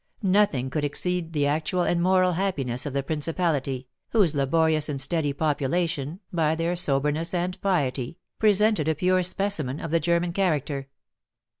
Nothing 0.23 0.71
could 0.71 0.83
exceed 0.83 1.31
the 1.31 1.45
actual 1.45 1.83
and 1.83 2.01
moral 2.01 2.31
happiness 2.31 2.87
of 2.87 2.93
the 2.93 3.03
principality, 3.03 3.87
whose 4.13 4.33
laborious 4.33 4.89
and 4.89 4.99
steady 4.99 5.31
population, 5.31 6.19
by 6.33 6.55
their 6.55 6.75
soberness 6.75 7.35
and 7.35 7.61
piety, 7.61 8.17
presented 8.39 8.87
a 8.87 8.95
pure 8.95 9.21
specimen 9.21 9.79
of 9.79 9.91
the 9.91 9.99
German 9.99 10.33
character. 10.33 10.89